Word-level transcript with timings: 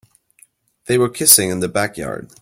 They 0.87 0.97
were 0.97 1.09
kissing 1.09 1.51
in 1.51 1.59
the 1.59 1.67
backyard. 1.67 2.31